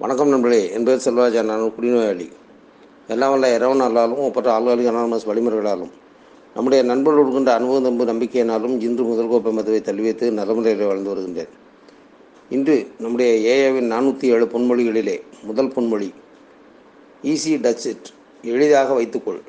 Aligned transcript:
வணக்கம் 0.00 0.28
நண்பர்களே. 0.28 0.72
என் 0.72 0.84
பேர் 0.84 1.02
செல்வராஜா. 1.04 1.44
நான் 1.44 1.72
குடிநோயாளி. 1.80 2.28
எல்லாம் 3.08 3.30
வல்ல 3.30 3.54
இரவு 3.54 3.74
நாளாலும் 3.74 4.18
ஒப்பற்ற 4.18 4.58
ஆள்காலிக 4.58 4.90
அனானமஸ் 4.90 5.26
வழிமுறைகளாலும் 5.26 5.90
நம்முடைய 6.54 6.84
நண்பர்கள் 6.84 7.22
கொடுக்கின்ற 7.22 7.54
அனுபவம் 7.54 7.82
நம்பு 7.82 8.04
நம்பிக்கையினாலும் 8.04 8.80
இன்று 8.80 9.04
முதல் 9.04 9.28
கோப்பை 9.28 9.52
மதுவை 9.52 9.80
தள்ளி 9.80 10.02
வைத்து 10.02 10.32
நலமுறையில் 10.32 10.86
வாழ்ந்து 10.86 11.08
வருகின்றேன். 11.08 11.48
இன்று 12.48 12.86
நம்முடைய 12.98 13.30
ஏஏவின் 13.54 13.90
நானூற்றி 13.94 14.24
ஏழு 14.24 14.44
பொன்மொழிகளிலே 14.44 15.20
முதல் 15.42 15.68
பொன்மொழி 15.68 16.12
ஈஸி 17.22 17.56
டச் 17.56 17.86
இட் 17.86 18.08
எளிதாக 18.42 18.94
வைத்துக்கொள் 18.94 19.40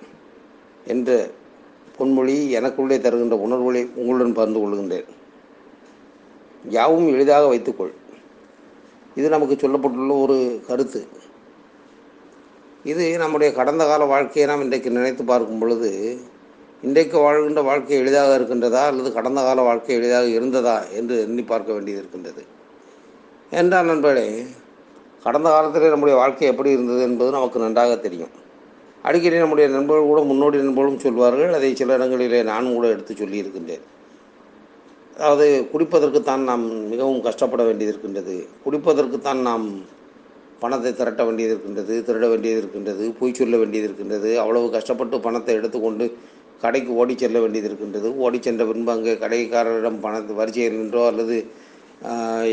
என்ற 0.87 1.27
பொன்மொழி 1.99 2.37
எனக்குள்ளே 2.57 2.99
தருகின்ற 2.99 3.35
உணர்வுகளை 3.35 3.89
உங்களுடன் 3.95 4.33
பகிர்ந்து 4.33 4.59
கொள்கின்றேன். 4.59 5.05
யாவும் 6.69 7.07
எளிதாக 7.07 7.47
வைத்துக்கொள். 7.47 7.93
இது 9.15 9.27
நமக்கு 9.29 9.55
சொல்லப்பட்டுள்ள 9.55 10.13
ஒரு 10.21 10.37
கருத்து. 10.67 11.01
இது 12.83 13.17
நம்முடைய 13.17 13.53
கடந்த 13.53 13.83
கால 13.85 14.05
வாழ்க்கையை 14.05 14.45
நாம் 14.49 14.61
இன்றைக்கு 14.61 14.89
நினைத்து 14.89 15.23
பார்க்கும் 15.23 15.59
பொழுது 15.59 15.89
இன்றைக்கு 16.81 17.17
வாழ்கின்ற 17.19 17.61
வாழ்க்கை 17.61 17.97
எளிதாக 17.97 18.35
இருக்கின்றதா 18.39 18.81
அல்லது 18.89 19.09
கடந்த 19.11 19.39
கால 19.41 19.61
வாழ்க்கை 19.61 19.95
எளிதாக 19.95 20.27
இருந்ததா 20.27 20.75
என்று 20.99 21.15
எண்ணி 21.25 21.43
பார்க்க 21.43 21.73
வேண்டியது 21.73 22.01
இருக்கின்றது. 22.01 22.43
என்றால் 23.51 23.85
நண்பர்களே 23.85 24.27
கடந்த 25.23 25.49
காலத்தில் 25.49 25.93
நம்முடைய 25.93 26.17
வாழ்க்கை 26.19 26.47
எப்படி 26.47 26.69
இருந்தது 26.71 27.01
என்பது 27.01 27.31
நமக்கு 27.31 27.59
நன்றாக 27.59 27.95
தெரியும். 27.95 28.33
அடிக்கடி 29.03 29.37
நம்முடைய 29.37 29.69
நண்பர்கள் 29.69 30.09
கூட 30.11 30.21
முன்னோடி 30.21 30.57
நண்பர்களும் 30.57 30.99
சொல்வார்கள் 30.99 31.53
அதை 31.53 31.75
சில 31.75 31.93
இடங்களிலே 31.93 32.43
நானும் 32.43 32.73
கூட 32.73 32.87
எடுத்து 32.87 33.13
சொல்லியிருக்கின்றேன். 33.13 33.83
அதாவது 35.19 35.45
குடிப்பதற்குத்தான் 35.71 36.43
நாம் 36.49 36.65
மிகவும் 36.91 37.21
கஷ்டப்பட 37.27 37.61
வேண்டியது 37.67 37.91
இருக்கின்றது. 37.93 38.35
குடிப்பதற்குத்தான் 38.65 39.41
நாம் 39.49 39.65
பணத்தை 40.61 40.91
திரட்ட 40.99 41.21
வேண்டியது 41.27 41.51
இருக்கின்றது 41.53 41.93
திருட 42.07 42.25
வேண்டியது 42.31 42.59
இருக்கின்றது 42.61 43.03
பொய் 43.19 43.37
சொல்ல 43.39 43.57
வேண்டியது 43.61 43.87
இருக்கின்றது 43.89 44.29
அவ்வளவு 44.43 44.67
கஷ்டப்பட்டு 44.77 45.17
பணத்தை 45.27 45.53
எடுத்துக்கொண்டு 45.59 46.05
கடைக்கு 46.63 46.91
ஓடி 47.01 47.13
செல்ல 47.21 47.37
வேண்டியது 47.43 47.67
இருக்கின்றது. 47.69 48.07
ஓடி 48.25 48.39
சென்ற 48.47 48.63
பின்பு 48.69 48.91
அங்கே 48.95 49.13
கடைக்காரரிடம் 49.23 49.99
பணத்தை 50.05 50.33
வரிசையில் 50.39 50.79
நின்றோ 50.79 51.03
அல்லது 51.11 51.37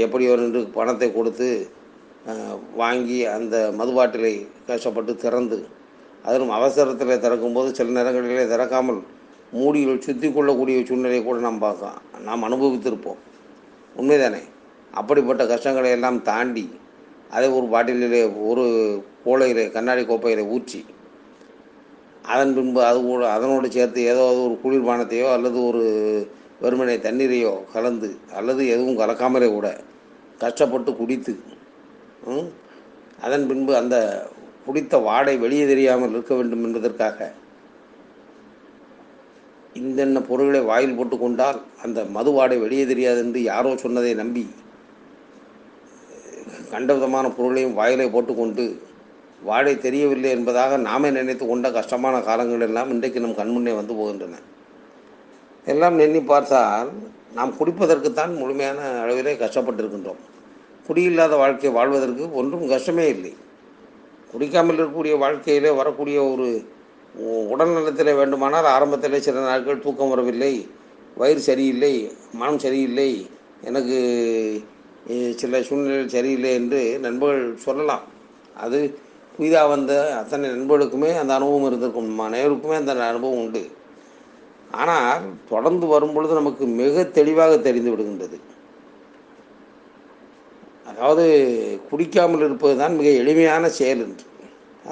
எப்படியோ 0.04 0.34
நின்று 0.42 0.60
பணத்தை 0.78 1.08
கொடுத்து 1.16 1.48
வாங்கி 2.82 3.19
அந்த 3.36 3.56
மதுபாட்டிலை 3.80 4.34
கஷ்டப்பட்டு 4.70 5.12
திறந்து 5.24 5.58
அதிலும் 6.24 6.54
அவசரத்தில் 6.58 7.22
திறக்கும்போது 7.24 7.69
சில 7.78 7.94
நேரங்களிலே 7.98 8.46
திறக்காமல் 8.54 9.00
மூடியில் 9.52 10.02
சுற்றி 10.02 10.28
கொள்ளக்கூடிய 10.33 10.84
சூழ்நிலையை 10.84 11.25
கூட 11.25 11.39
நாம் 11.39 11.58
பார்க்கலாம். 11.58 12.00
நாம் 12.25 12.47
அனுபவித்திருப்போம். 12.48 13.20
உண்மைதானே? 13.97 14.42
அப்படிப்பட்ட 14.92 15.42
கஷ்டங்களை 15.47 15.91
எல்லாம் 15.91 16.22
தாண்டி 16.22 16.66
அதை 17.30 17.48
ஒரு 17.48 17.66
பாட்டிலே 17.66 18.20
ஒரு 18.50 18.64
கோலையில் 19.25 19.72
கண்ணாடி 19.72 20.03
கோப்பையில் 20.06 20.50
ஊற்றி 20.50 20.84
அதன் 22.25 22.55
பின்பு 22.55 22.80
அது 22.84 22.98
கூட 23.03 23.25
அதனோடு 23.28 23.69
சேர்த்து 23.72 24.00
ஏதோ 24.03 24.22
ஒரு 24.44 24.55
குளிர்பானத்தையோ 24.62 25.27
அல்லது 25.33 25.58
ஒரு 25.64 25.83
வெறுமனை 26.62 26.97
தண்ணீரையோ 26.98 27.53
கலந்து 27.72 28.08
அல்லது 28.34 28.62
எதுவும் 28.66 28.98
கலக்காமலே 28.98 29.48
கூட 29.53 29.69
கஷ்டப்பட்டு 30.38 30.97
குடித்து 30.97 31.34
அதன் 33.20 33.47
பின்பு 33.47 33.77
அந்த 33.77 33.97
குடித்த 34.66 34.98
வாடை 34.98 35.36
வெளியே 35.36 35.66
தெரியாமல் 35.66 36.10
இருக்க 36.10 36.34
வேண்டும் 36.34 36.64
என்பதற்காக 36.64 37.33
இந்தென்ன 39.78 40.20
பொருள்களை 40.28 40.60
வாயில் 40.70 40.96
போட்டு 40.98 41.16
கொண்டால் 41.19 41.58
அந்த 41.84 41.98
மது 42.16 42.30
வாடை 42.32 42.56
வெளியே 42.58 42.84
தெரியாது 42.86 43.20
என்று 43.24 43.41
யாரோ 43.42 43.70
சொன்னதை 43.84 44.12
நம்பி 44.22 44.44
கண்ட 46.72 46.91
விதமான 46.94 47.27
பொருளையும் 47.38 47.77
வாயிலை 47.78 48.06
போட்டுக்கொண்டு 48.10 48.64
வாடை 49.48 49.72
தெரியவில்லை 49.78 50.30
என்பதாக 50.36 50.77
நாமே 50.86 51.08
நினைத்து 51.10 51.44
கொண்ட 51.47 51.66
கஷ்டமான 51.70 52.20
காலங்கள் 52.28 52.64
எல்லாம் 52.66 52.92
இன்றைக்கு 52.94 53.22
நம் 53.24 53.41
கண்முன்னே 53.41 53.72
வந்து 53.80 53.94
போகின்றன. 53.98 54.38
எல்லாம் 55.72 55.97
எண்ணி 55.98 56.20
பார்த்தால் 56.20 56.91
நாம் 57.37 57.53
குடிப்பதற்குத்தான் 57.58 58.32
முழுமையான 58.41 58.81
அளவிலே 59.03 59.34
கஷ்டப்பட்டிருக்கின்றோம். 59.43 60.20
குடியில்லாத 60.87 61.34
வாழ்க்கையை 61.43 61.72
வாழ்வதற்கு 61.78 62.25
ஒன்றும் 62.41 62.66
கஷ்டமே 62.69 63.06
இல்லை. 63.14 63.32
குடிக்காமல் 64.32 64.76
இருக்கக்கூடிய 64.76 65.14
வாழ்க்கையிலே 65.25 65.70
வரக்கூடிய 65.81 66.19
ஒரு 66.32 66.47
உடல்நலத்தில் 67.53 68.19
வேண்டுமானால் 68.21 68.69
ஆரம்பத்தில் 68.77 69.25
சில 69.27 69.43
நாட்கள் 69.49 69.84
தூக்கம் 69.84 70.12
வரவில்லை 70.12 70.53
வயிறு 71.21 71.43
சரியில்லை 71.49 71.93
மனம் 72.41 72.62
சரியில்லை 72.65 73.10
எனக்கு 73.69 73.99
சில 75.41 75.60
சூழ்நிலைகள் 75.69 76.15
சரியில்லை 76.15 76.50
என்று 76.60 76.81
நண்பர்கள் 77.05 77.65
சொல்லலாம். 77.66 78.05
அது 78.65 78.78
புதிதாக 79.37 79.71
வந்த 79.72 79.93
அத்தனை 80.19 80.50
நண்பர்களுக்குமே 80.55 81.10
அந்த 81.22 81.32
அனுபவம் 81.38 81.66
இருந்திருக்கும். 81.69 82.10
அனைவருக்குமே 82.26 82.76
அந்த 82.81 82.93
அனுபவம் 83.12 83.41
உண்டு. 83.44 83.62
ஆனால் 84.82 85.25
தொடர்ந்து 85.53 85.87
வரும்பொழுது 85.94 86.34
நமக்கு 86.41 86.65
மிக 86.81 87.05
தெளிவாக 87.19 87.53
தெரிந்து 87.66 87.93
விடுகின்றது. 87.93 88.38
அதாவது 90.91 91.25
குடிக்காமல் 91.91 92.44
இருப்பது 92.47 92.76
தான் 92.82 92.97
மிக 93.00 93.09
எளிமையான 93.22 93.69
செயல் 93.78 94.05
என்று. 94.06 94.26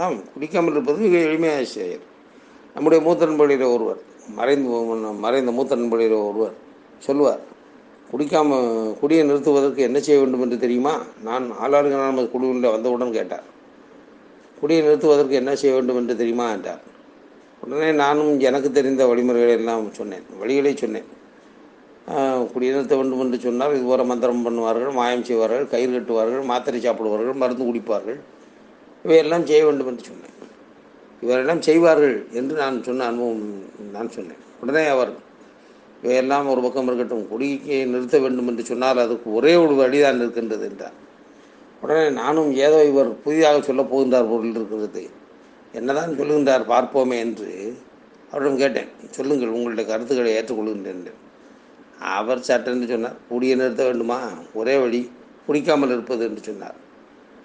ஆம் 0.02 0.18
குடிக்காமல் 0.34 0.74
இருப்பது 0.76 0.98
மிக 1.06 1.16
எளிமையான 1.28 1.64
செயல். 1.76 2.04
நம்முடைய 2.74 3.00
மூத்த 3.06 3.26
நண்பர்களில் 3.30 3.72
ஒருவர் 3.74 4.00
மறைந்து 4.38 4.68
மறைந்த 5.24 5.50
மூத்த 5.56 5.76
நண்பர்களில் 5.80 6.24
ஒருவர் 6.30 6.54
சொல்லுவார் 7.06 7.42
குடிக்காம 8.10 8.58
குடியை 9.00 9.22
நிறுத்துவதற்கு 9.28 9.80
என்ன 9.86 9.98
செய்ய 10.06 10.16
வேண்டும் 10.20 10.42
என்று 10.44 10.56
தெரியுமா? 10.64 10.92
நான் 11.28 11.44
ஆளாளுங்க 11.64 11.96
நமது 12.00 12.28
குழுவில் 12.34 12.74
வந்தவுடன் 12.74 13.14
கேட்டார். 13.16 13.46
குடியை 14.60 14.80
நிறுத்துவதற்கு 14.86 15.34
என்ன 15.40 15.52
செய்ய 15.60 15.72
வேண்டும் 15.76 15.98
என்று 16.00 16.14
தெரியுமா? 16.20 16.46
என்றார். 16.56 16.82
உடனே 17.62 17.90
நானும் 18.02 18.32
எனக்கு 18.48 18.70
தெரிந்த 18.78 19.02
வழிமுறைகளை 19.10 19.54
எல்லாம் 19.60 19.84
சொன்னேன் 19.98 20.26
வழிகளை 20.42 20.72
சொன்னேன். 20.82 21.08
குடியை 22.52 22.72
நிறுத்த 22.74 22.94
வேண்டும் 23.00 23.22
என்று 23.24 23.38
சொன்னால் 23.46 23.74
இதுபோல 23.76 24.04
மந்திரம் 24.10 24.44
பண்ணுவார்கள் 24.46 24.92
மாயம் 25.00 25.26
செய்வார்கள் 25.28 25.70
கயிறு 25.74 25.92
கட்டுவார்கள் 25.96 26.44
மாத்திரை 26.50 26.80
சாப்பிடுவார்கள் 26.86 27.40
மருந்து 27.42 27.64
குடிப்பார்கள். 27.70 28.18
இவையெல்லாம் 29.04 29.46
செய்ய 29.50 29.62
வேண்டும் 29.68 29.90
என்று 29.92 30.04
சொன்னேன். 30.10 30.34
இவரெல்லாம் 31.22 31.60
செய்வார்கள் 31.60 32.16
என்று 32.32 32.54
நான் 32.56 32.82
சொன்ன 32.82 33.06
அனுபவம் 33.10 33.44
நான் 33.92 34.14
சொன்னேன். 34.16 34.42
உடனே 34.62 34.84
அவர் 34.86 35.12
இவையெல்லாம் 36.02 36.50
ஒரு 36.52 36.60
பக்கம் 36.60 36.86
இருக்கட்டும் 36.86 37.28
குடியை 37.28 37.78
நிறுத்த 37.92 38.18
வேண்டும் 38.18 38.48
என்று 38.48 38.64
சொன்னால் 38.64 39.02
அதுக்கு 39.04 39.28
ஒரே 39.32 39.52
ஒரு 39.54 39.74
வழிதான் 39.74 40.20
இருக்கின்றது 40.20 40.64
என்றார். 40.70 40.96
உடனே 41.82 42.04
நானும் 42.10 42.50
ஏதோ 42.66 42.78
இவர் 42.84 43.10
புதிதாக 43.24 43.60
சொல்லப் 43.60 43.90
போகின்றார் 43.92 44.30
பொருள் 44.32 44.54
இருக்கிறது. 44.54 45.02
என்னதான் 45.72 46.16
சொல்லுகின்றார் 46.18 46.64
பார்ப்போமே 46.72 47.16
என்று 47.26 47.50
அவரிடம் 48.30 48.60
கேட்டேன். 48.62 48.90
சொல்லுங்கள் 49.10 49.54
உங்களுடைய 49.56 49.84
கருத்துக்களை 49.90 50.32
ஏற்றுக்கொள்கின்றேன் 50.38 51.20
அவர் 52.18 52.46
சட்டென்று 52.48 52.86
சொன்னார் 52.92 53.18
குடியை 53.30 53.54
நிறுத்த 53.56 53.82
வேண்டுமா? 53.84 54.18
ஒரே 54.54 54.74
வழி 54.78 55.10
குடிக்காமல் 55.46 55.88
இருப்பது 55.88 56.24
என்று 56.24 56.42
சொன்னார். 56.42 56.78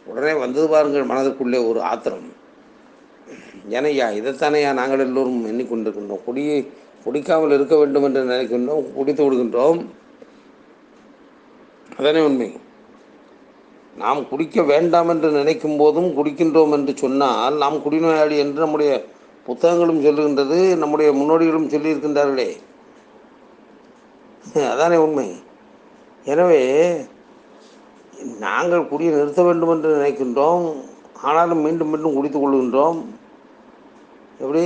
உடனே 0.06 0.34
வந்தது 0.34 0.68
பாருங்கள் 0.68 1.10
மனதிற்குள்ளே 1.12 1.60
ஒரு 1.70 1.82
ஆத்திரம். 1.82 2.30
ஏனையா 3.68 4.08
இதைத்தானையா 4.20 4.74
நாங்கள் 4.74 5.00
எல்லோரும் 5.00 5.42
எண்ணிக்கொண்டிருக்கின்றோம். 5.46 6.24
குடியை 6.26 6.58
குடிக்காமல் 7.06 7.54
இருக்க 7.54 7.76
வேண்டும் 7.78 8.04
என்று 8.04 8.22
நினைக்கின்றோம் 8.24 8.94
குடித்து 8.94 9.22
விடுகின்றோம். 9.26 9.80
அதானே 11.98 12.22
உண்மை. 12.22 12.50
நாம் 13.98 14.28
குடிக்க 14.28 14.64
வேண்டாம் 14.64 15.10
என்று 15.10 15.30
நினைக்கும் 15.32 15.78
போதும் 15.78 16.10
குடிக்கின்றோம் 16.18 16.72
என்று 16.72 16.98
சொன்னால் 16.98 17.56
நாம் 17.58 17.84
குடிநோயாளி 17.86 18.38
என்று 18.38 18.60
நம்முடைய 18.60 18.92
புத்தகங்களும் 19.46 20.04
சொல்லுகின்றது 20.06 20.78
நம்முடைய 20.78 21.12
முன்னோடிகளும் 21.12 21.72
சொல்லியிருக்கின்றார்களே. 21.74 22.50
அதானே 24.72 24.96
உண்மை. 24.96 25.30
எனவே 26.26 26.62
நாங்கள் 28.40 28.88
குடியை 28.88 29.12
நிறுத்த 29.14 29.42
வேண்டும் 29.44 29.70
என்று 29.70 29.90
நினைக்கின்றோம் 29.98 30.66
ஆனாலும் 31.22 31.60
மீண்டும் 31.60 31.90
மீண்டும் 31.90 32.14
குடித்துக் 32.14 32.44
கொள்கின்றோம் 32.44 33.00
எப்படி? 34.40 34.64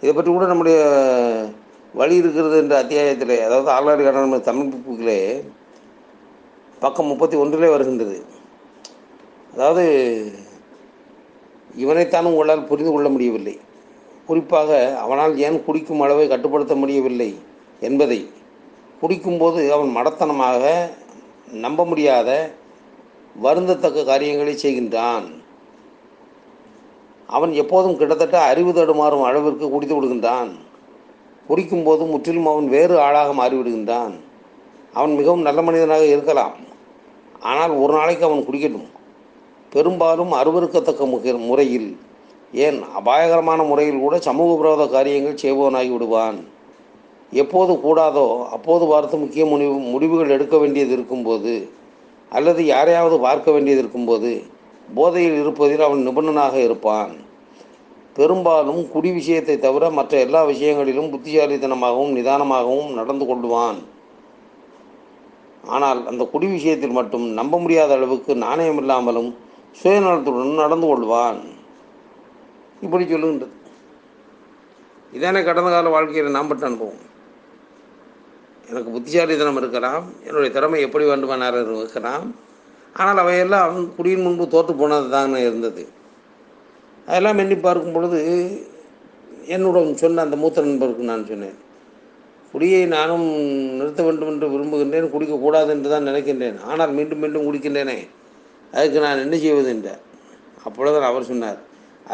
இதை 0.00 0.12
பற்றி 0.12 0.30
கூட 0.30 0.46
நம்முடைய 0.46 0.78
வழி 1.94 2.16
இருக்கிறது 2.16 2.56
என்ற 2.56 2.76
அத்தியாயத்தில் 2.76 3.44
அதாவது 3.44 3.68
ஆளாடி 3.70 4.02
கடன 4.04 4.40
தமிழ் 4.40 4.72
புக்கிலே 4.72 5.42
பக்கம் 6.80 7.06
முப்பத்தி 7.06 7.36
ஒன்றிலே 7.36 7.68
வருகின்றது. 7.68 8.24
அதாவது 9.54 9.84
இவனைத்தான் 11.74 12.24
உங்களால் 12.24 12.64
புரிந்து 12.64 12.92
கொள்ள 12.92 13.08
முடியவில்லை. 13.08 13.58
குறிப்பாக 14.26 14.98
அவனால் 14.98 15.38
ஏன் 15.38 15.64
குடிக்கும் 15.64 16.00
அளவை 16.00 16.28
கட்டுப்படுத்த 16.28 16.74
முடியவில்லை 16.74 17.38
என்பதை. 17.80 18.30
குடிக்கும்போது 19.02 19.70
அவன் 19.70 19.96
மடத்தனமாக 19.96 20.76
நம்ப 21.50 21.84
முடியாத 21.84 22.50
வருந்தத்தக்க 23.42 24.04
காரியங்களை 24.04 24.54
செய்கின்றான். 24.62 25.26
அவன் 27.26 27.52
எப்போதும் 27.52 27.96
கிட்டத்தட்ட 27.96 28.40
அறிவு 28.40 28.72
தடுமாறும் 28.72 29.22
அளவிற்கு 29.22 29.70
குடித்து 29.70 29.94
விடுகின்றான். 29.96 30.50
குடிக்கும்போது 31.48 32.06
முற்றிலும் 32.06 32.46
அவன் 32.46 32.68
வேறு 32.68 33.00
ஆளாக 33.00 33.30
மாறிவிடுகின்றான். 33.32 34.14
அவன் 34.92 35.14
மிகவும் 35.14 35.42
நல்ல 35.42 35.62
மனிதனாக 35.62 36.04
இருக்கலாம். 36.04 36.54
ஆனால் 37.40 37.70
ஒரு 37.70 37.92
நாளைக்கு 37.92 38.24
அவன் 38.24 38.46
குடிக்கட்டும். 38.46 38.90
பெரும்பாலும் 39.70 40.32
அருவருக்கத்தக்க 40.32 41.36
முறையில் 41.38 41.96
ஏன் 42.52 42.82
அபாயகரமான 42.82 43.62
முறையில் 43.62 43.98
கூட 43.98 44.18
சமூக 44.18 44.56
விரோத 44.56 44.86
காரியங்கள் 44.86 45.40
செய்பவனாகி 45.42 45.90
விடுவான். 45.92 46.38
எப்போது 47.32 47.72
கூடாதோ 47.72 48.46
அப்போது 48.46 48.86
பார்த்து 48.86 49.16
முக்கிய 49.16 49.46
முடிவு 49.46 49.72
முடிவுகள் 49.72 50.30
எடுக்க 50.30 50.56
வேண்டியது 50.56 50.92
இருக்கும்போது 50.92 51.70
அல்லது 52.30 52.64
யாரையாவது 52.64 53.18
பார்க்க 53.18 53.50
வேண்டியது 53.50 53.80
இருக்கும்போது 53.80 54.30
போதையில் 54.94 55.40
இருப்பதில் 55.40 55.80
அவன் 55.80 56.08
நிபுணனாக 56.08 56.54
இருப்பான். 56.54 57.24
பெரும்பாலும் 58.14 58.90
குடி 58.90 59.12
விஷயத்தை 59.12 59.58
தவிர 59.58 59.90
மற்ற 59.90 60.18
எல்லா 60.18 60.44
விஷயங்களிலும் 60.44 61.12
புத்திசாலித்தனமாகவும் 61.12 62.14
நிதானமாகவும் 62.16 62.94
நடந்து 62.94 63.24
கொள்வான் 63.24 63.78
ஆனால் 65.64 66.06
அந்த 66.06 66.24
குடி 66.24 66.46
விஷயத்தில் 66.46 66.90
மட்டும் 66.90 67.26
நம்ப 67.26 67.58
முடியாத 67.58 67.94
அளவுக்கு 67.94 68.36
நாணயம் 68.36 68.76
இல்லாமலும் 68.76 69.36
சுயநலத்துடன் 69.82 70.54
நடந்து 70.54 70.86
கொள்வான். 70.86 71.40
இப்படி 72.80 73.04
சொல்லுகின்றது. 73.04 73.54
இதானே 75.12 75.44
கடந்த 75.44 75.70
கால 75.70 75.88
வாழ்க்கையில் 75.88 76.30
நாம் 76.30 76.48
பட்ட 76.48 76.66
அனுபவம். 76.66 77.02
எனக்கு 78.68 78.90
புத்திசாலித்தனம் 78.90 79.56
இருக்கலாம் 79.56 80.04
என்னுடைய 80.24 80.50
திறமை 80.50 80.80
எப்படி 80.80 81.04
வேண்டுமானாலும் 81.06 81.80
இருக்கலாம். 81.80 82.34
ஆனால் 83.00 83.20
அவையெல்லாம் 83.22 83.76
குடியின் 83.96 84.24
முன்பு 84.26 84.44
தோற்று 84.54 84.72
போனது 84.80 85.08
தான் 85.14 85.34
இருந்தது. 85.46 85.82
அதெல்லாம் 87.08 87.40
எண்ணி 87.42 87.56
பார்க்கும் 87.66 87.94
பொழுது 87.96 88.20
என்னுடன் 89.54 90.00
சொன்ன 90.02 90.22
அந்த 90.26 90.36
மூத்த 90.42 90.64
நண்பருக்கு 90.66 91.10
நான் 91.10 91.28
சொன்னேன் 91.30 91.56
குடியை 92.52 92.82
நானும் 92.94 93.26
நிறுத்த 93.78 94.00
வேண்டும் 94.06 94.30
என்று 94.32 94.46
விரும்புகின்றேன் 94.52 95.12
குடிக்கக்கூடாது 95.14 95.70
என்று 95.74 95.88
தான் 95.92 96.08
நினைக்கின்றேன். 96.08 96.58
ஆனால் 96.70 96.92
மீண்டும் 96.98 97.20
மீண்டும் 97.22 97.46
குடிக்கின்றேனே 97.48 97.98
அதுக்கு 98.76 98.98
நான் 99.06 99.22
என்ன 99.24 99.34
செய்வது 99.44 99.68
என்றார். 99.74 100.02
அப்பொழுது 100.66 100.98
அவர் 101.10 101.28
சொன்னார் 101.30 101.58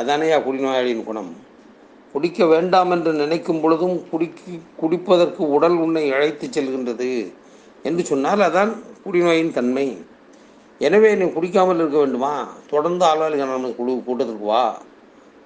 அதானேயா 0.01 0.39
குடிநோயாளியின் 0.47 1.07
குணம். 1.09 1.33
குடிக்க 2.15 2.47
வேண்டாம் 2.53 2.91
என்று 2.95 3.13
நினைக்கும் 3.21 3.61
பொழுதும் 3.65 3.97
குடிக்கு 4.11 4.53
குடிப்பதற்கு 4.81 5.43
உடல் 5.57 5.77
உன்னை 5.85 6.05
அழைத்து 6.17 6.47
செல்கின்றது 6.57 7.11
என்று 7.89 8.03
சொன்னால் 8.11 8.43
அதான் 8.49 8.73
குடிநோயின் 9.05 9.55
தன்மை. 9.59 9.87
எனவே 10.79 11.15
நீ 11.15 11.25
குடிக்காமல் 11.25 11.75
இருக்க 11.75 11.99
வேண்டுமா? 11.99 12.49
தொடர்ந்து 12.71 13.05
ஆள்வாளிகள் 13.05 13.75
குழு 13.75 14.03
கூட்டத்திற்கு 14.05 14.45
வா. 14.45 14.83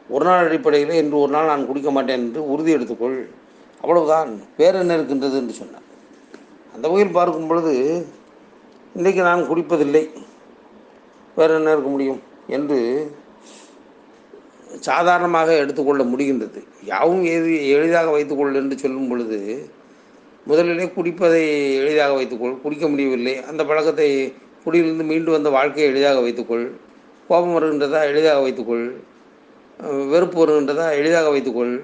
ஒரு 0.08 0.24
நாள் 0.24 0.46
அடிப்படையில் 0.46 0.90
இன்று 0.90 1.18
ஒரு 1.18 1.32
நாள் 1.32 1.46
நான் 1.46 1.66
குடிக்க 1.66 1.90
மாட்டேன் 1.90 2.18
என்று 2.18 2.50
உறுதி 2.50 2.74
எடுத்துக்கொள். 2.74 3.28
அவ்வளவுதான். 3.80 4.42
வேறு 4.56 4.78
என்ன 4.78 4.94
இருக்கின்றது 4.94 5.36
என்று 5.36 5.52
சொன்னார். 5.52 5.82
அந்த 6.74 6.88
வகையில் 6.88 7.14
பார்க்கும் 7.14 7.46
பொழுது 7.46 8.06
இன்றைக்கு 8.94 9.22
நான் 9.22 9.48
குடிப்பதில்லை. 9.50 10.10
வேறு 11.36 11.54
என்ன 11.54 11.72
இருக்க 11.72 11.88
முடியும்? 11.88 12.22
என்று 12.46 12.78
சாதாரணமாக 14.78 15.56
எடுத்துக்கொள்ள 15.56 16.04
முடிகின்றது. 16.04 16.64
யாவும் 16.84 17.24
எது 17.24 17.68
எளிதாக 17.68 18.10
வைத்துக்கொள் 18.10 18.54
என்று 18.54 18.78
சொல்லும் 18.78 19.08
பொழுது 19.08 19.70
முதலிலே 20.44 20.84
குடிப்பதை 20.84 21.44
எளிதாக 21.80 22.14
வைத்துக்கொள். 22.14 22.60
குடிக்க 22.60 22.88
முடியவில்லை. 22.88 23.44
அந்த 23.44 23.64
பழக்கத்தை 23.64 24.34
குடியிலிருந்து 24.66 25.04
மீண்டு 25.10 25.30
வந்த 25.34 25.48
வாழ்க்கையை 25.56 25.88
எளிதாக 25.92 26.20
வைத்துக்கொள். 26.26 26.64
கோபம் 27.28 27.54
வருகின்றதா 27.56 28.00
எளிதாக 28.10 28.40
வைத்துக்கொள். 28.46 28.86
வெறுப்பு 30.12 30.38
வருகின்றதா 30.42 30.86
எளிதாக 31.00 31.28
வைத்துக்கொள். 31.34 31.74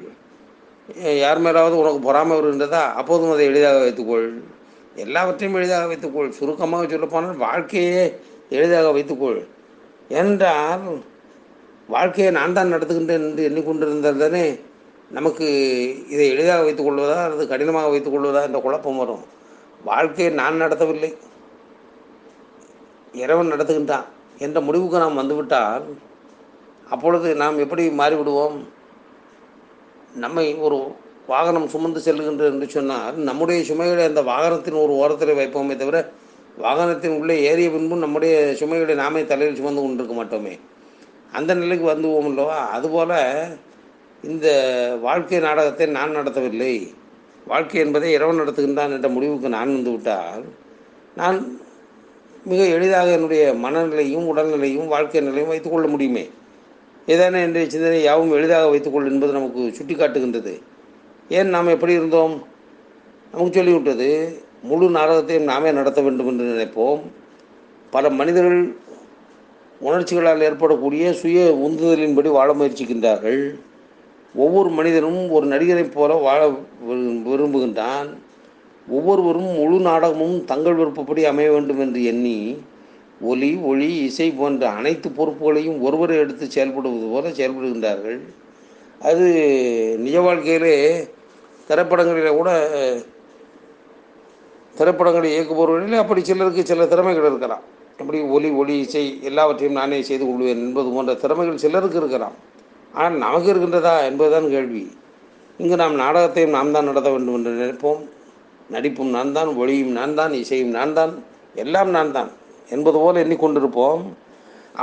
யார் 1.25 1.41
மேலாவது 1.45 1.75
உனக்கு 1.83 2.01
பொறாமை 2.07 2.35
வருகின்றதா 2.39 2.81
அப்போதும் 3.01 3.33
அதை 3.35 3.45
எளிதாக 3.51 3.79
வைத்துக்கொள். 3.85 4.29
எல்லாவற்றையும் 5.05 5.57
எளிதாக 5.59 5.85
வைத்துக்கொள். 5.91 6.31
சுருக்கமாக 6.39 6.87
சொல்லப்போனால் 6.93 7.43
வாழ்க்கையே 7.47 8.05
எளிதாக 8.57 8.89
வைத்துக்கொள். 8.97 9.41
என்றால் 10.21 10.87
வாழ்க்கையை 11.95 12.31
நான் 12.39 12.57
தான் 12.57 12.73
நடத்துகின்றேன் 12.75 13.27
என்று 13.29 13.47
எண்ணிக்கொண்டிருந்தால் 13.49 14.23
தானே 14.25 14.45
நமக்கு 15.19 15.47
இதை 16.15 16.27
எளிதாக 16.35 16.61
வைத்துக்கொள்வதா 16.67 17.17
அல்லது 17.25 17.45
கடினமாக 17.53 17.91
வைத்துக்கொள்வதா 17.95 18.43
என்ற 18.49 18.59
குழப்பம் 18.67 19.01
வரும். 19.03 19.25
வாழ்க்கையை 19.91 20.31
நான் 20.41 20.61
நடத்தவில்லை. 20.63 21.11
இறைவன் 23.13 23.53
நடத்துகின்றான் 23.53 24.09
என்ற 24.39 24.61
முடிவுக்கு 24.61 24.99
நாம் 24.99 25.15
வந்துவிட்டால் 25.15 25.85
அப்பொழுது 26.91 27.35
நாம் 27.35 27.59
எப்படி 27.59 27.89
மாறிவிடுவோம்? 27.89 28.57
நம்மை 30.15 30.55
ஒரு 30.55 30.79
வாகனம் 31.27 31.69
சுமந்து 31.69 32.01
செல்லுகின்றது 32.07 32.51
என்று 32.55 32.69
சொன்னால் 32.71 33.17
நம்முடைய 33.17 33.65
சுமைகளை 33.65 34.05
அந்த 34.05 34.23
வாகனத்தின் 34.23 34.83
ஒரு 34.83 34.93
ஓரத்தில் 34.93 35.39
வைப்போமே 35.39 35.77
தவிர 35.77 36.13
வாகனத்தின் 36.59 37.19
உள்ளே 37.19 37.43
ஏறிய 37.43 37.71
பின்பும் 37.71 37.99
நம்முடைய 37.99 38.55
சுமைகளை 38.55 38.95
நாமே 38.95 39.25
தலையில் 39.25 39.57
சுமந்து 39.57 39.81
கொண்டிருக்க 39.81 40.15
மாட்டோமே. 40.19 40.55
அந்த 41.33 41.55
நிலைக்கு 41.55 41.87
வந்துவோம் 41.91 42.29
இல்லவா 42.31 42.59
அதுபோல் 42.77 43.17
இந்த 44.23 44.47
வாழ்க்கை 45.01 45.39
நாடகத்தை 45.39 45.87
நான் 45.87 46.17
நடத்தவில்லை. 46.17 46.75
வாழ்க்கை 47.47 47.81
என்பதை 47.81 48.13
இரவு 48.13 48.41
நடத்துகின்றான் 48.41 48.95
என்ற 48.97 49.09
முடிவுக்கு 49.09 49.49
நான் 49.49 49.77
வந்துவிட்டால் 49.77 50.45
நான் 51.17 51.39
மிக 52.45 52.65
எளிதாக 52.65 53.11
என்னுடைய 53.11 53.53
மனநிலையும் 53.53 54.27
உடல்நிலையும் 54.27 54.87
வாழ்க்கை 54.87 55.21
நிலையும் 55.21 55.49
வைத்துக்கொள்ள 55.49 55.87
முடியுமே? 55.87 56.31
ஏதான 57.07 57.41
என்னுடைய 57.41 57.71
சிந்தனை 57.71 58.03
யாவும் 58.03 58.33
எளிதாக 58.33 58.69
வைத்துக்கொள் 58.69 59.11
என்பது 59.11 59.33
நமக்கு 59.33 59.73
சுட்டி 59.73 59.95
காட்டுகின்றது 59.95 60.61
ஏன் 61.29 61.49
நாம் 61.49 61.67
எப்படி 61.67 61.93
இருந்தோம்? 61.93 62.47
நமக்கு 63.33 63.63
சொல்லிவிட்டது 63.63 64.43
முழு 64.63 64.91
நாடகத்தையும் 64.91 65.45
நாமே 65.45 65.73
நடத்த 65.73 66.01
வேண்டும் 66.01 66.29
என்று 66.29 66.45
நினைப்போம். 66.45 67.01
பல 67.91 68.11
மனிதர்கள் 68.11 68.77
உணர்ச்சிகளால் 69.81 70.41
ஏற்படக்கூடிய 70.41 71.13
சுய 71.13 71.69
உந்துதலின்படி 71.69 72.29
வாழ 72.29 72.55
முயற்சிக்கின்றார்கள். 72.55 73.61
ஒவ்வொரு 74.35 74.69
மனிதனும் 74.69 75.31
ஒரு 75.31 75.47
நடிகரைப் 75.47 75.93
போல 75.93 76.15
வாழ 76.15 76.49
விரு- 76.89 77.23
விரும்புகின்றான். 77.23 78.17
ஒவ்வொருவரும் 78.97 79.51
முழு 79.59 79.79
நாடகமும் 79.89 80.37
தங்கள் 80.51 80.79
விருப்பப்படி 80.81 81.23
அமைய 81.31 81.49
வேண்டும் 81.55 81.81
என்று 81.85 82.01
எண்ணி 82.13 82.37
ஒலி 83.31 83.51
ஒளி 83.71 83.89
இசை 84.07 84.29
போன்ற 84.39 84.63
அனைத்து 84.79 85.09
பொறுப்புகளையும் 85.19 85.83
ஒருவரை 85.87 86.15
எடுத்து 86.23 86.45
செயல்படுவது 86.55 87.07
போல 87.13 87.31
செயல்படுகின்றார்கள். 87.39 88.21
அது 89.09 89.27
நிஜ 90.05 90.17
வாழ்க்கையிலே 90.27 90.75
திரைப்படங்களில் 91.69 92.39
கூட 92.39 92.51
திரைப்படங்களை 94.79 95.29
இயக்குபவர்களில் 95.35 96.03
அப்படி 96.03 96.21
சிலருக்கு 96.31 96.63
சில 96.71 96.87
திறமைகள் 96.93 97.29
இருக்கலாம். 97.31 97.65
அப்படி 98.01 98.19
ஒலி 98.37 98.51
ஒளி 98.61 98.75
இசை 98.85 99.05
எல்லாவற்றையும் 99.31 99.79
நானே 99.81 100.01
செய்து 100.09 100.25
கொள்வேன் 100.27 100.63
என்பது 100.67 100.89
போன்ற 100.95 101.15
திறமைகள் 101.23 101.63
சிலருக்கு 101.65 102.01
இருக்கலாம். 102.03 102.37
ஆனால் 102.95 103.23
நமக்கு 103.25 103.51
இருக்கின்றதா 103.53 103.95
என்பதுதான் 104.09 104.49
கேள்வி. 104.55 104.83
இங்கு 105.61 105.77
நாம் 105.83 105.95
நாடகத்தையும் 106.03 106.57
நாம் 106.57 106.75
தான் 106.77 106.89
நடத்த 106.91 107.11
வேண்டும் 107.15 107.37
என்று 107.39 107.53
நினைப்போம். 107.61 108.03
நடிப்பும் 108.75 109.15
நான் 109.17 109.35
தான் 109.37 109.51
ஒளியும் 109.63 109.93
நான் 109.99 110.17
தான் 110.21 110.33
இசையும் 110.43 110.75
நான் 110.79 110.97
தான் 110.99 111.13
எல்லாம் 111.63 111.91
நான் 111.97 112.15
தான் 112.17 112.31
என்பது 112.75 112.99
போல் 113.03 113.23
எண்ணிக்கொண்டிருப்போம். 113.23 114.03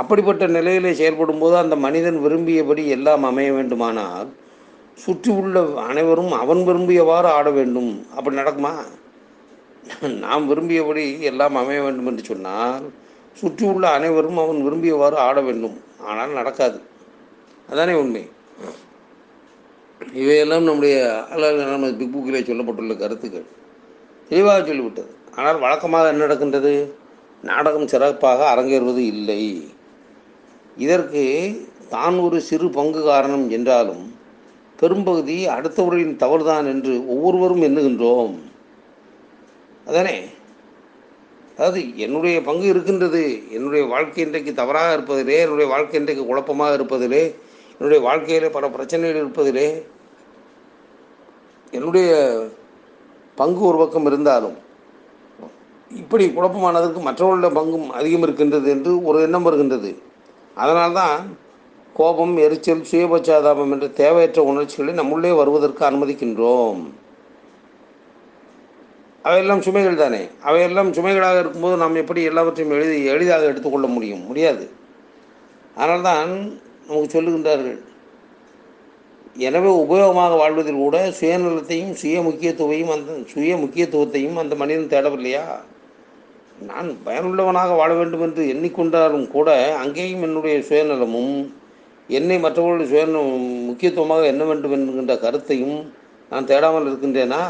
அப்படிப்பட்ட 0.00 0.44
நிலையிலே 0.56 0.90
செயல்படும் 1.00 1.40
போது 1.42 1.54
அந்த 1.62 1.76
மனிதன் 1.84 2.18
விரும்பியபடி 2.24 2.82
எல்லாம் 2.96 3.24
அமைய 3.30 3.50
வேண்டுமானால் 3.56 4.28
சுற்றி 5.04 5.30
உள்ள 5.40 5.58
அனைவரும் 5.90 6.32
அவன் 6.40 6.60
விரும்பியவாறு 6.68 7.28
ஆட 7.36 7.48
வேண்டும். 7.58 7.92
அப்படி 8.16 8.34
நடக்குமா? 8.40 8.72
நாம் 10.24 10.44
விரும்பியபடி 10.50 11.04
எல்லாம் 11.30 11.56
அமைய 11.60 11.78
வேண்டும் 11.84 12.08
என்று 12.10 12.24
சொன்னால் 12.30 12.84
சுற்றி 13.40 13.64
உள்ள 13.72 13.84
அனைவரும் 13.98 14.40
அவன் 14.42 14.60
விரும்பியவாறு 14.66 15.16
ஆட 15.28 15.38
வேண்டும். 15.48 15.76
ஆனால் 16.08 16.36
நடக்காது. 16.40 16.78
அதானே 17.70 17.94
உண்மை. 18.02 18.24
இவையெல்லாம் 20.20 20.68
நம்முடைய 20.68 20.96
அல்லாஹ் 21.32 21.96
பிக் 22.00 22.12
புக்கிலே 22.14 22.42
சொல்லப்பட்டுள்ள 22.50 22.94
கருத்துக்கள். 23.02 23.48
தெளிவாக 24.30 24.60
சொல்லிவிட்டது. 24.60 25.10
ஆனால் 25.36 25.58
வழக்கமாக 25.58 26.10
என்ன 26.12 26.24
நடக்கின்றது? 26.24 26.72
நாடகம் 27.42 27.90
சிறப்பாக 27.92 28.40
அரங்கேறுவது 28.54 29.02
இல்லை. 29.14 29.42
இதற்கு 30.76 31.22
தான் 31.88 32.16
ஒரு 32.18 32.38
சிறு 32.48 32.66
பங்கு 32.70 33.00
காரணம் 33.02 33.46
என்றாலும் 33.50 34.02
பெரும்பகுதி 34.78 35.36
அடுத்தவர்களின் 35.54 36.14
தவறுதான் 36.16 36.66
என்று 36.66 36.92
ஒவ்வொருவரும் 37.14 37.64
எண்ணுகின்றோம். 37.68 38.34
அதானே? 39.88 40.16
அதாவது 41.56 41.80
என்னுடைய 41.96 42.36
பங்கு 42.42 42.66
இருக்கின்றது. 42.66 43.22
என்னுடைய 43.50 43.82
வாழ்க்கை 43.86 44.20
இன்றைக்கு 44.24 44.52
தவறாக 44.54 44.94
இருப்பதிலே 44.96 45.36
என்னுடைய 45.46 45.66
வாழ்க்கை 45.74 45.98
இன்றைக்கு 46.00 46.24
குழப்பமாக 46.26 46.76
இருப்பதிலே 46.78 47.24
என்னுடைய 47.78 48.00
வாழ்க்கையில் 48.06 48.54
பல 48.56 48.68
பிரச்சனைகள் 48.68 49.22
இருப்பதிலே 49.22 49.68
என்னுடைய 51.72 52.10
பங்கு 53.40 53.60
ஒரு 53.60 53.78
பக்கம் 53.78 54.06
இருந்தாலும் 54.06 54.56
இப்படி 55.90 56.26
குழப்பமானதற்கு 56.26 57.00
மற்றவர்களுடைய 57.00 57.52
பங்கும் 57.56 57.86
அதிகம் 57.90 58.22
இருக்கின்றது 58.22 58.70
என்று 58.70 59.04
ஒரு 59.04 59.20
எண்ணம் 59.20 59.42
வருகின்றது. 59.42 59.90
அதனால்தான் 60.54 61.36
கோபம் 61.94 62.36
எரிச்சல் 62.36 62.86
சுயபச்சாதாபம் 62.90 63.70
என்ற 63.70 63.88
தேவையற்ற 63.88 64.42
உணர்ச்சிகளை 64.42 64.94
நம்முள்ளே 64.94 65.36
வருவதற்கு 65.36 65.84
அனுமதிக்கின்றோம். 65.90 66.80
அவையெல்லாம் 69.22 69.60
சுமைகள் 69.60 69.94
தானே? 69.94 70.22
அவையெல்லாம் 70.42 70.92
சுமைகளாக 70.92 71.38
இருக்கும்போது 71.38 71.76
நாம் 71.76 71.94
எப்படி 71.94 72.22
எல்லாவற்றையும் 72.22 72.76
எழுதி 72.76 73.04
எளிதாக 73.04 73.44
எடுத்துக்கொள்ள 73.44 73.86
முடியும்? 73.86 74.26
முடியாது. 74.26 74.70
அதனால்தான் 75.76 76.28
நமக்கு 76.88 77.22
சொல்லுகின்றார்கள் 77.22 77.78
எனவே 79.36 79.68
உபயோகமாக 79.68 80.36
வாழ்வதில் 80.36 80.74
கூட 80.74 81.10
சுயநலத்தையும் 81.20 81.92
சுய 81.92 82.20
முக்கியத்துவையும் 82.20 82.90
அந்த 82.90 83.18
சுய 83.26 83.56
முக்கியத்துவத்தையும் 83.56 84.36
அந்த 84.36 84.54
மனிதன் 84.54 84.90
தேடவில்லையா? 84.90 85.44
நான் 86.58 86.96
பயனுள்ளவனாக 87.04 87.76
வாழ 87.76 87.94
வேண்டும் 87.94 88.20
என்று 88.20 88.44
எண்ணிக்கொண்டாலும் 88.44 89.30
கூட 89.30 89.76
அங்கேயும் 89.76 90.22
என்னுடைய 90.22 90.58
சுயநலமும் 90.58 91.50
என்னை 92.08 92.38
மற்றவர்களுடைய 92.38 92.90
சுய 92.90 93.06
முக்கியத்துவமாக 93.66 94.26
என்ன 94.26 94.44
வேண்டும் 94.44 94.72
என்கின்ற 94.72 95.16
கருத்தையும் 95.16 95.92
நான் 96.30 96.46
தேடாமல் 96.46 96.86
இருக்கின்றேனா? 96.86 97.42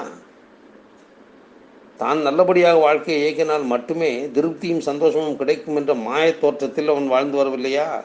தான் 1.97 2.19
நல்லபடியாக 2.19 2.79
வாழ்க்கையை 2.79 3.21
இயக்கினால் 3.23 3.65
மட்டுமே 3.65 4.27
திருப்தியும் 4.27 4.79
சந்தோஷமும் 4.79 5.37
கிடைக்கும் 5.37 5.77
என்ற 5.77 5.95
மாயத் 5.95 6.41
தோற்றத்தில் 6.41 6.89
அவன் 6.89 7.09
வாழ்ந்து 7.09 7.45
வரவில்லையா? 7.45 8.05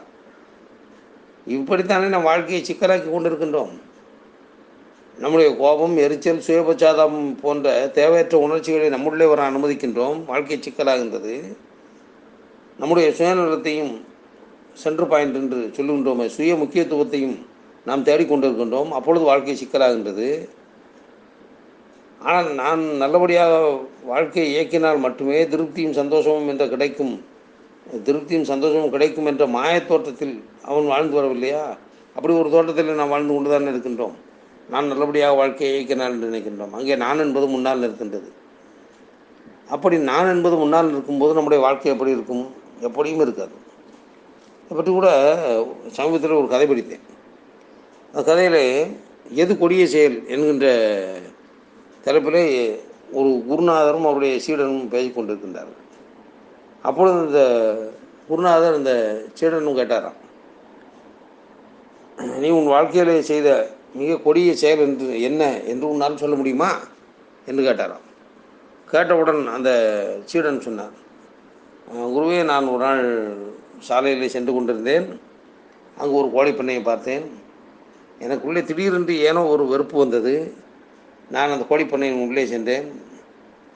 இப்படித்தானே 1.48 2.08
நம் 2.08 2.30
வாழ்க்கையை 2.30 2.62
சிக்கலாக்கி 2.68 3.10
கொண்டிருக்கின்றோம். 3.10 3.74
நம்முடைய 5.18 5.56
கோபம் 5.56 5.98
எரிச்சல் 5.98 6.46
சுயபச்சாதம் 6.48 7.36
போன்ற 7.42 7.88
தேவையற்ற 7.88 8.38
உணர்ச்சிகளை 8.38 8.88
நம்முள்ளே 8.96 9.28
வர 9.28 9.50
அனுமதிக்கின்றோம். 9.50 10.18
வாழ்க்கை 10.26 10.60
சிக்கலாகின்றது. 10.68 11.36
நம்முடைய 12.80 13.10
சுயநலத்தையும் 13.10 13.94
சென்று 14.74 15.06
பாயிண்ட் 15.08 15.36
என்று 15.36 15.60
சொல்லுகின்றோமே 15.78 16.26
சுய 16.26 16.56
முக்கியத்துவத்தையும் 16.56 17.38
நாம் 17.86 18.04
தேடிக்கொண்டிருக்கின்றோம் 18.04 18.90
அப்பொழுது 18.90 19.26
வாழ்க்கை 19.26 19.58
சிக்கலாகின்றது. 19.62 20.48
ஆனால் 22.20 22.54
நான் 22.54 22.84
நல்லபடியாக 22.84 23.80
வாழ்க்கையை 24.04 24.50
இயக்கினால் 24.56 25.00
மட்டுமே 25.00 25.44
திருப்தியும் 25.44 25.98
சந்தோஷமும் 26.02 26.48
என்ற 26.48 26.68
கிடைக்கும் 26.68 27.16
திருப்தியும் 27.94 28.42
சந்தோஷமும் 28.42 28.90
கிடைக்கும் 28.90 29.26
என்ற 29.26 29.48
மாயத் 29.48 29.88
தோட்டத்தில் 29.88 30.44
அவன் 30.62 30.86
வாழ்ந்து 30.86 31.22
வரவில்லையா? 31.22 31.64
அப்படி 32.16 32.34
ஒரு 32.34 32.50
தோட்டத்தில் 32.50 32.94
நான் 32.94 33.10
வாழ்ந்து 33.10 33.34
கொண்டு 33.34 33.50
தான் 33.50 33.68
இருக்கின்றோம். 33.68 34.16
நான் 34.70 34.88
நல்லபடியாக 34.88 35.34
வாழ்க்கையை 35.34 35.74
இயக்கினான் 35.76 36.14
என்று 36.14 36.30
நினைக்கின்றோம். 36.30 36.72
அங்கே 36.72 36.96
நான் 36.96 37.20
என்பது 37.20 37.48
முன்னால் 37.48 37.84
இருக்கின்றது 37.84 38.32
அப்படி 39.70 39.98
நான் 39.98 40.30
என்பது 40.36 40.56
முன்னால் 40.56 40.90
இருக்கும்போது 40.90 41.34
நம்முடைய 41.34 41.64
வாழ்க்கை 41.64 41.92
எப்படி 41.92 42.12
இருக்கும்? 42.12 42.54
எப்படியும் 42.82 43.20
இருக்காது. 43.20 43.56
இதை 44.64 44.78
பற்றி 44.78 44.92
கூட 44.92 45.10
சமீபத்தில் 45.92 46.32
ஒரு 46.32 46.48
கதை 46.48 46.68
படித்தேன். 46.68 47.04
அந்த 48.14 48.24
கதையில் 48.24 48.96
எது 49.32 49.58
கொடிய 49.58 49.88
செயல் 49.88 50.28
என்கின்ற 50.28 50.68
தலைப்பிலே 52.06 52.76
ஒரு 53.12 53.44
குருநாதரும் 53.50 54.06
அவருடைய 54.08 54.40
சீடனும் 54.40 54.90
பேசிக் 54.90 55.20
கொண்டிருக்கின்றார்கள் 55.20 55.84
அப்பொழுது 56.88 57.18
இந்த 57.26 57.42
குருநாதர் 58.28 58.80
இந்த 58.80 58.94
சீடனும் 59.38 59.80
கேட்டாராம் 59.80 60.20
நீ 62.44 62.50
உன் 62.50 62.74
வாழ்க்கையில் 62.74 63.28
செய்த 63.30 63.50
மிக 64.00 64.18
கொடிய 64.18 64.52
செயல் 64.56 64.84
என்று 64.86 65.08
என்ன 65.22 65.42
என்று 65.72 65.86
உன்னால் 65.90 66.22
சொல்ல 66.24 66.36
முடியுமா? 66.36 66.70
என்று 67.46 67.62
கேட்டாராம். 67.64 68.06
கேட்டவுடன் 68.88 69.42
அந்த 69.48 69.70
சீடன் 70.26 70.66
சொன்னார் 70.68 70.96
குருவே 72.16 72.40
நான் 72.44 72.68
ஒரு 72.68 72.84
நாள் 72.84 73.04
சாலையில் 73.88 74.34
சென்று 74.36 74.52
கொண்டிருந்தேன். 74.54 75.08
அங்கு 75.98 76.16
ஒரு 76.22 76.30
கோழி 76.32 76.52
பண்ணையை 76.54 76.84
பார்த்தேன். 76.84 77.26
எனக்குள்ளே 78.26 78.62
திடீரென்று 78.64 79.16
ஏனோ 79.30 79.42
ஒரு 79.54 79.64
வெறுப்பு 79.68 79.96
வந்தது. 79.98 80.34
நான் 81.30 81.54
அந்த 81.56 81.66
கோழி 81.66 81.84
பண்ணையின் 81.84 82.24
உள்ளே 82.26 82.46
சென்றேன். 82.46 82.88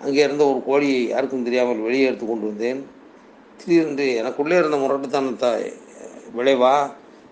அங்கே 0.01 0.21
இருந்த 0.23 0.43
ஒரு 0.51 0.59
கோழியை 0.65 0.99
யாருக்கும் 1.07 1.47
தெரியாமல் 1.47 1.85
வெளியே 1.87 2.07
எடுத்து 2.09 2.25
கொண்டு 2.25 2.47
வந்தேன். 2.47 2.81
திடீரென்று 3.59 4.05
எனக்குள்ளே 4.21 4.57
இருந்த 4.61 4.77
முரட்டுத்தனத்தை 4.77 5.51
விளைவா? 6.37 6.73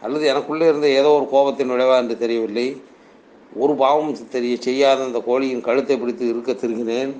அல்லது 0.01 0.25
எனக்குள்ளே 0.33 0.65
இருந்த 0.71 0.87
ஏதோ 0.99 1.09
ஒரு 1.17 1.25
கோபத்தின் 1.33 1.73
விளைவா 1.73 1.95
என்று 1.97 2.17
தெரியவில்லை. 2.17 2.67
ஒரு 3.63 3.73
பாவம் 3.73 4.11
தெரிய 4.29 4.55
செய்யாத 4.59 5.03
அந்த 5.03 5.19
கோழியின் 5.27 5.65
கழுத்தை 5.67 5.95
பிடித்து 5.97 6.25
இருக்க 6.27 6.53
திருங்கினேன் 6.53 7.13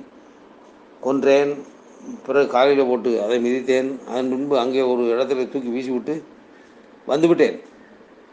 கொன்றேன். 1.05 1.53
பிறகு 2.25 2.47
காலையில் 2.47 2.89
போட்டு 2.89 3.11
அதை 3.23 3.37
மிதித்தேன். 3.45 3.89
அதன் 4.09 4.29
பின்பு 4.29 4.55
அங்கே 4.63 4.81
ஒரு 4.91 5.03
இடத்துல 5.13 5.45
தூக்கி 5.53 5.69
வீசிவிட்டு 5.75 6.15
வந்துவிட்டேன். 7.07 7.57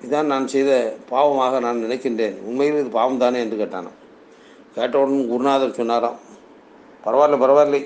இதான் 0.04 0.30
நான் 0.32 0.46
செய்த 0.48 0.70
பாவமாக 1.10 1.60
நான் 1.60 1.82
நினைக்கின்றேன். 1.84 2.36
உண்மையில் 2.48 2.80
இது 2.80 2.90
பாவம் 2.98 3.22
தானே 3.24 3.38
என்று 3.40 3.56
கேட்டானாம். 3.62 3.98
கேட்டவுடன் 4.74 5.28
குருநாதர் 5.28 5.78
சொன்னாராம். 5.80 6.18
பரவாயில்ல 7.04 7.38
பரவாயில்லை. 7.44 7.82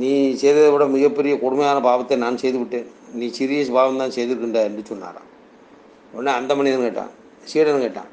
நீ 0.00 0.10
செய்ததை 0.42 0.68
விட 0.74 0.84
மிகப்பெரிய 0.94 1.34
கொடுமையான 1.42 1.78
பாவத்தை 1.86 2.16
நான் 2.24 2.40
செய்து 2.42 2.58
விட்டேன் 2.60 2.88
நீ 3.20 3.26
சிறிய 3.38 3.64
பாவம் 3.76 4.00
தான் 4.02 4.14
செய்திருக்கின்ற 4.16 4.60
என்று 4.68 4.82
சொன்னாராம். 4.90 5.28
உடனே 6.14 6.32
அந்த 6.38 6.52
மனிதன் 6.58 6.86
கேட்டான் 6.86 7.12
சீடன் 7.50 7.84
கேட்டான் 7.84 8.10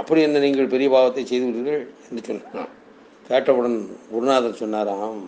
அப்படி 0.00 0.20
என்ன 0.26 0.42
நீங்கள் 0.44 0.72
பெரிய 0.74 0.88
பாவத்தை 0.96 1.22
செய்து 1.30 1.46
விட்டீர்கள் 1.46 1.86
என்று 2.08 2.22
சொன்னான். 2.28 2.70
கேட்டவுடன் 3.28 3.78
குருநாதர் 4.12 4.60
சொன்னாராம் 4.62 5.22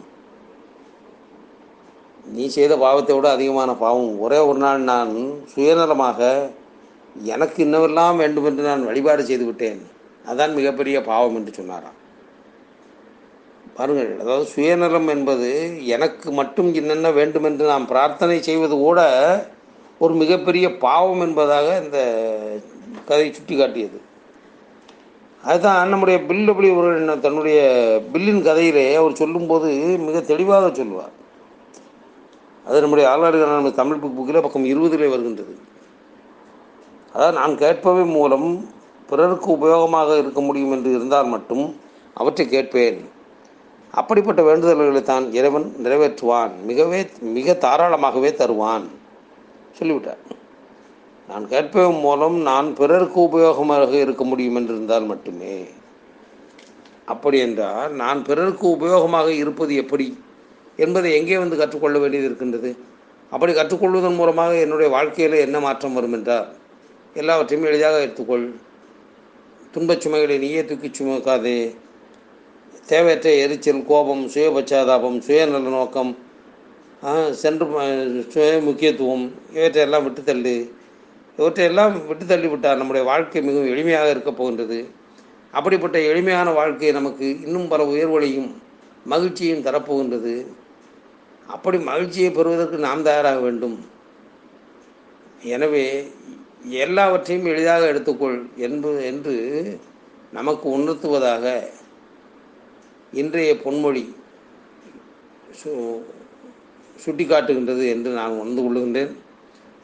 நீ 2.37 2.45
செய்த 2.59 2.75
பாவத்தை 2.85 3.14
விட 3.17 3.26
அதிகமான 3.37 3.71
பாவம். 3.85 4.12
ஒரே 4.26 4.38
ஒரு 4.50 4.61
நாள் 4.64 4.88
நான் 4.93 5.12
சுயநலமாக 5.53 6.21
எனக்கு 7.33 7.59
இன்னவெல்லாம் 7.67 8.21
வேண்டும் 8.23 8.47
என்று 8.50 8.62
நான் 8.71 8.88
வழிபாடு 8.91 9.23
செய்து 9.31 9.45
விட்டேன் 9.49 9.83
அதான் 10.31 10.57
மிகப்பெரிய 10.59 10.97
பாவம் 11.11 11.37
என்று 11.38 11.53
சொன்னாராம். 11.59 11.99
பாருங்கள் 13.76 14.11
அதாவது 14.23 14.45
சுயநலம் 14.45 15.09
என்பது 15.09 15.49
எனக்கு 15.95 16.31
மட்டும் 16.31 16.69
என்னென்ன 16.75 17.11
வேண்டும் 17.11 17.47
என்று 17.49 17.64
நாம் 17.66 17.87
பிரார்த்தனை 17.87 18.37
செய்வது 18.43 18.75
கூட 18.76 19.00
ஒரு 19.99 20.14
மிகப்பெரிய 20.14 20.66
பாவம் 20.85 21.21
என்பதாக 21.21 21.66
இந்த 21.85 21.99
கதை 23.09 23.26
சுட்டி 23.33 23.54
காட்டியது 23.57 23.99
அதுதான் 25.45 25.90
நம்முடைய 25.93 26.19
பில் 26.28 26.45
டபிள்யூ 26.49 26.75
அவர்கள் 26.75 27.25
தன்னுடைய 27.25 27.59
பில்லின் 28.12 28.45
கதையிலே 28.49 28.87
அவர் 29.00 29.21
சொல்லும்போது 29.23 29.71
மிக 30.04 30.21
தெளிவாக 30.21 30.71
சொல்லுவார். 30.75 31.14
அது 32.66 32.81
நம்முடைய 32.81 33.07
ஆளாடுகான 33.11 33.73
தமிழ் 33.81 34.00
புக் 34.02 34.16
புக்கில் 34.19 34.45
பக்கம் 34.45 34.71
இருபதிலே 34.73 35.09
வருகின்றது. 35.14 35.54
அதாவது 37.12 37.38
நான் 37.40 37.59
கேட்பவை 37.64 38.04
மூலம் 38.12 38.49
பிறருக்கு 39.11 39.49
உபயோகமாக 39.57 40.16
இருக்க 40.19 40.40
முடியும் 40.40 40.73
என்று 40.73 40.90
இருந்தால் 40.90 41.33
மட்டும் 41.35 41.66
அவற்றை 42.14 42.47
கேட்பேன். 42.49 43.00
அப்படிப்பட்ட 43.95 44.43
வேண்டுதல்களை 44.43 45.03
தான் 45.03 45.33
இறைவன் 45.33 45.67
நிறைவேற்றுவான். 45.85 46.53
மிகவே 46.69 47.01
மிக 47.21 47.53
தாராளமாகவே 47.53 48.35
தருவான். 48.35 48.87
சொல்லிவிட்டார். 49.79 50.23
நான் 51.29 51.49
கேட்பவன் 51.49 52.01
மூலம் 52.01 52.37
நான் 52.41 52.75
பிறருக்கு 52.75 53.21
உபயோகமாக 53.21 53.93
இருக்க 53.93 54.25
முடியும் 54.25 54.55
என்று 54.55 54.75
இருந்தால் 54.75 55.05
மட்டுமே. 55.05 55.65
அப்படி 57.05 57.39
என்றால் 57.39 57.93
நான் 57.93 58.25
பிறருக்கு 58.25 58.67
உபயோகமாக 58.69 59.29
இருப்பது 59.29 59.75
எப்படி? 59.75 60.19
என்பதை 60.77 61.15
எங்கே 61.15 61.39
வந்து 61.39 61.57
கற்றுக்கொள்ள 61.57 61.99
வேண்டியது 61.99 62.29
இருக்கின்றது? 62.29 62.77
அப்படி 63.31 63.53
கற்றுக்கொள்வதன் 63.53 64.15
மூலமாக 64.15 64.55
என்னுடைய 64.55 64.91
வாழ்க்கையில் 64.93 65.37
என்ன 65.39 65.61
மாற்றம் 65.61 65.95
வரும் 65.95 66.13
என்றால் 66.13 66.49
எல்லாவற்றையும் 67.15 67.69
எளிதாக 67.69 68.03
எடுத்துக்கொள். 68.07 68.47
துன்பச் 69.71 70.01
சுமைகளை 70.01 70.39
நீயே 70.39 70.65
தூக்கி 70.65 70.91
சுமக்காதே. 70.91 71.59
தேவையற்ற 72.88 73.29
எரிச்சல் 73.45 73.87
கோபம் 73.91 74.25
சுயபச்சாதாபம் 74.33 75.19
சுயநல 75.26 75.71
நோக்கம் 75.76 76.11
சென்று 77.43 77.67
சுய 78.33 78.49
முக்கியத்துவம் 78.67 79.25
இவற்றையெல்லாம் 79.59 80.05
விட்டு 80.07 80.23
தள்ளு 80.29 80.55
இவற்றையெல்லாம் 81.38 81.95
விட்டுத்தள்ளி 82.09 82.49
விட்டால் 82.50 82.81
நம்முடைய 82.81 83.05
வாழ்க்கை 83.11 83.41
மிகவும் 83.47 83.71
எளிமையாக 83.75 84.11
இருக்கப் 84.14 84.38
போகின்றது. 84.41 84.79
அப்படிப்பட்ட 85.59 85.97
எளிமையான 86.11 86.49
வாழ்க்கை 86.59 86.91
நமக்கு 86.99 87.26
இன்னும் 87.47 87.71
பல 87.73 87.83
உயர்வுகளையும் 87.93 88.50
மகிழ்ச்சியும் 89.12 89.64
தரப்போகின்றது. 89.67 90.35
அப்படி 91.55 91.79
மகிழ்ச்சியை 91.91 92.31
பெறுவதற்கு 92.31 92.79
நாம் 92.87 93.07
தயாராக 93.09 93.41
வேண்டும். 93.47 93.76
எனவே 95.55 95.87
எல்லாவற்றையும் 96.83 97.49
எளிதாக 97.53 97.88
எடுத்துக்கொள் 97.93 98.38
என்பது 98.67 99.00
என்று 99.11 99.35
நமக்கு 100.38 100.67
உணர்த்துவதாக 100.76 101.45
இன்றைய 103.21 103.52
பொன்மொழி 103.64 104.02
சு 105.59 105.71
சுட்டிக்காட்டுகின்றது 107.02 107.85
என்று 107.94 108.11
நான் 108.11 108.38
உணர்ந்து 108.40 108.62
கொள்ளுகின்றேன். 108.62 109.12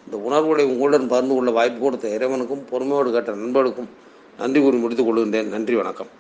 இந்த 0.06 0.16
உணர்வுகளை 0.28 0.64
உங்களுடன் 0.64 1.10
பகிர்ந்து 1.12 1.34
கொள்ள 1.34 1.50
வாய்ப்பு 1.50 1.80
கொடுத்த 1.80 2.08
இறைவனுக்கும் 2.08 2.64
பொறுமையோடு 2.70 3.10
கேட்ட 3.12 3.32
நண்பர்களுக்கும் 3.32 3.90
நன்றி 4.38 4.60
கூறி 4.60 4.76
முடித்துக் 4.76 5.08
கொள்கின்றேன். 5.08 5.52
நன்றி 5.56 5.74
வணக்கம். 5.74 6.10